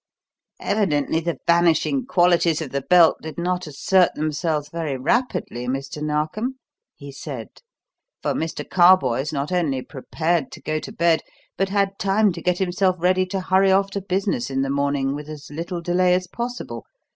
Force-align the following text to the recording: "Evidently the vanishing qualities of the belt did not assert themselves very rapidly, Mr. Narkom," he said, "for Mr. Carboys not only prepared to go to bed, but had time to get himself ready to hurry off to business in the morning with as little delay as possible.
"Evidently 0.61 1.19
the 1.19 1.37
vanishing 1.45 2.07
qualities 2.07 2.59
of 2.59 2.71
the 2.71 2.81
belt 2.81 3.17
did 3.21 3.37
not 3.37 3.67
assert 3.67 4.15
themselves 4.15 4.67
very 4.69 4.97
rapidly, 4.97 5.67
Mr. 5.67 6.01
Narkom," 6.01 6.57
he 6.95 7.11
said, 7.11 7.49
"for 8.23 8.33
Mr. 8.33 8.67
Carboys 8.67 9.31
not 9.31 9.51
only 9.51 9.83
prepared 9.83 10.51
to 10.53 10.59
go 10.63 10.79
to 10.79 10.91
bed, 10.91 11.21
but 11.55 11.69
had 11.69 11.99
time 11.99 12.31
to 12.33 12.41
get 12.41 12.57
himself 12.57 12.95
ready 12.97 13.27
to 13.27 13.41
hurry 13.41 13.71
off 13.71 13.91
to 13.91 14.01
business 14.01 14.49
in 14.49 14.63
the 14.63 14.71
morning 14.71 15.13
with 15.13 15.29
as 15.29 15.51
little 15.51 15.81
delay 15.83 16.15
as 16.15 16.25
possible. 16.25 16.83